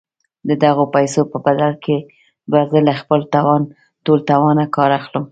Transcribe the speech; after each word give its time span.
د 0.47 0.49
دغو 0.63 0.83
پيسو 0.95 1.21
په 1.31 1.37
بدل 1.45 1.71
کې 1.83 1.97
به 2.49 2.59
زه 2.71 2.79
له 2.87 2.93
خپل 3.01 3.19
ټول 4.05 4.19
توانه 4.29 4.65
کار 4.77 4.89
اخلم. 4.99 5.25